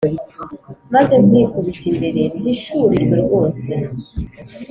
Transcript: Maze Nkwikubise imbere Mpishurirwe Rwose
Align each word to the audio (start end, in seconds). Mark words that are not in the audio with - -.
Maze 0.93 1.13
Nkwikubise 1.23 1.83
imbere 1.91 2.21
Mpishurirwe 2.39 3.15
Rwose 3.23 3.69